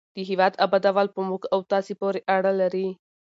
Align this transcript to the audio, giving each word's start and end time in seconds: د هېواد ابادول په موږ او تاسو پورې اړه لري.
د 0.15 0.17
هېواد 0.29 0.53
ابادول 0.65 1.07
په 1.15 1.21
موږ 1.29 1.41
او 1.53 1.59
تاسو 1.71 1.91
پورې 2.01 2.19
اړه 2.35 2.51
لري. 2.61 2.87